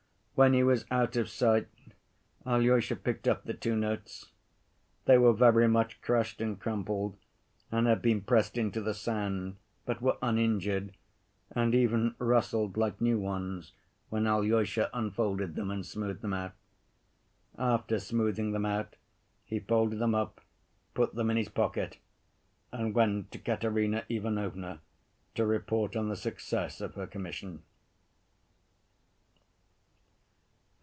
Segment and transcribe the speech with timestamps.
[0.33, 1.67] When he was out of sight,
[2.47, 4.31] Alyosha picked up the two notes.
[5.05, 7.15] They were very much crushed and crumpled,
[7.71, 10.97] and had been pressed into the sand, but were uninjured
[11.51, 13.73] and even rustled like new ones
[14.09, 16.53] when Alyosha unfolded them and smoothed them out.
[17.59, 18.95] After smoothing them out,
[19.45, 20.41] he folded them up,
[20.95, 21.99] put them in his pocket
[22.71, 24.81] and went to Katerina Ivanovna
[25.35, 27.61] to report on the success of her commission.